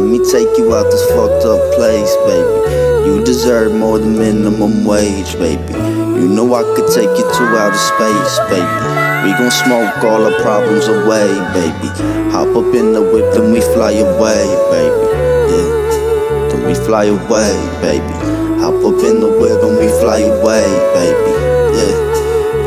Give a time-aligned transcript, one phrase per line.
[0.00, 3.06] could take you out this fucked up place, baby.
[3.06, 5.72] You deserve more than minimum wage, baby.
[5.72, 8.80] You know I could take you to outer space, baby.
[9.24, 11.88] We gon' smoke all our problems away, baby.
[12.32, 15.06] Hop up in the whip and we fly away, baby.
[15.52, 18.14] Yeah, then we fly away, baby.
[18.60, 20.64] Hop up in the whip and we fly away,
[20.94, 21.33] baby.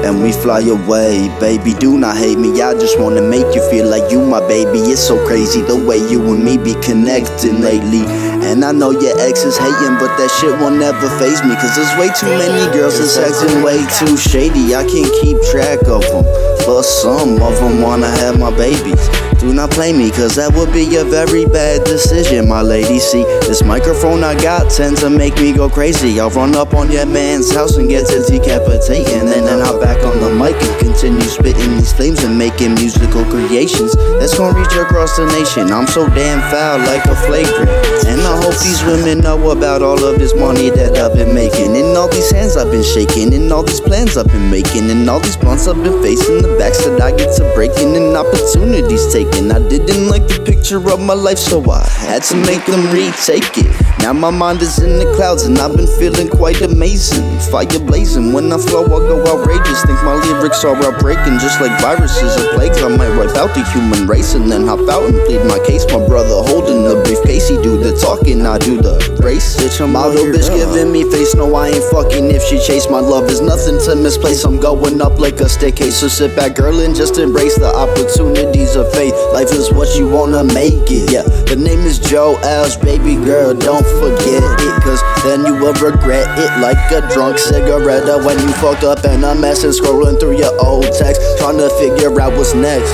[0.08, 1.28] And we fly away.
[1.38, 2.62] Baby, do not hate me.
[2.62, 4.80] I just wanna make you feel like you my baby.
[4.88, 8.08] It's so crazy the way you and me be connecting lately.
[8.48, 11.54] And I know your ex is hating, but that shit will never phase me.
[11.60, 14.72] Cause there's way too many girls that's acting way too shady.
[14.74, 16.24] I can't keep track of them,
[16.68, 19.00] but some of them wanna have my babies.
[19.40, 23.00] Do not play me, cause that would be a very bad decision, my lady.
[23.00, 26.20] See, this microphone I got tends to make me go crazy.
[26.20, 29.80] I'll run up on your man's house and get to decapitating, and then i hop
[29.80, 34.58] back on the mic and continue spitting these flames and making musical creations that's gonna
[34.58, 35.72] reach across the nation.
[35.72, 37.70] I'm so damn foul, like a flagrant.
[38.10, 41.78] And I hope these women know about all of this money that I've been making,
[41.78, 45.08] and all these hands I've been shaking, and all these plans I've been making, and
[45.08, 49.12] all these blunts I've been facing, the backs that I get to breaking, and opportunities
[49.14, 49.52] taken.
[49.52, 53.58] I didn't like the picture of my life, so I had to make them retake
[53.58, 53.88] it.
[54.00, 57.26] Now my mind is in the clouds and I've been feeling quite amazing.
[57.52, 59.84] Fire blazing, when I flow, I go outrageous.
[59.84, 62.82] Think my lyrics are outbreaking, just like viruses or plagues.
[62.82, 65.84] I might wipe out the human race and then hop out and plead my case.
[65.92, 69.58] My brother holding the briefcase, he do the talking, I do the race.
[69.58, 71.36] Bitch, I'm out, bitch giving me face.
[71.36, 72.88] No, I ain't fucking if she chase.
[72.88, 74.46] My love is nothing to misplace.
[74.46, 75.98] I'm going up like a staircase.
[76.00, 79.14] So sit back, girl, and just embrace the opportunities of faith.
[79.34, 81.12] Life is what you wanna make it.
[81.12, 84.84] Yeah, the name is Joe Els, baby girl, don't forget it.
[84.84, 88.06] Cause then you will regret it like a drunk cigarette.
[88.24, 92.20] When you fucked up and I'm messing, scrolling through your old text, trying to figure
[92.20, 92.94] out what's next.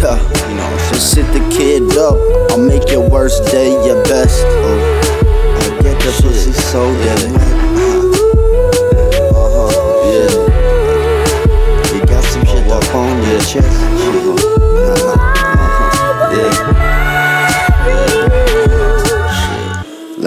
[0.00, 0.16] Yeah,
[0.48, 2.16] you know, so sit the kid up.
[2.50, 4.40] I'll make your worst day your best.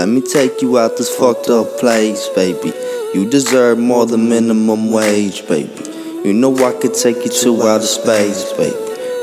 [0.03, 2.73] Let me take you out this fucked up place, baby.
[3.13, 5.71] You deserve more than minimum wage, baby.
[6.25, 8.75] You know I could take you to outer space, baby.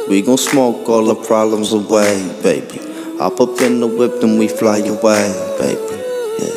[0.09, 2.79] We gon' smoke all the problems away, baby.
[3.19, 6.03] Hop up in the whip and we fly away, baby.
[6.41, 6.57] Yeah,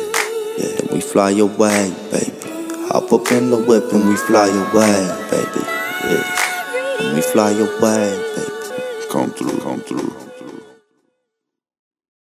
[0.56, 2.32] yeah, we fly away, baby.
[2.88, 5.66] Hop up in the whip and we fly away, baby.
[6.08, 9.06] Yeah, and we fly away, baby.
[9.10, 10.33] Come through, come through.